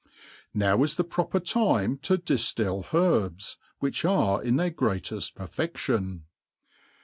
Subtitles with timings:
[0.55, 1.97] Now is the proper time.
[1.99, 6.23] to diftil herbs^ which are in their greateft perfection.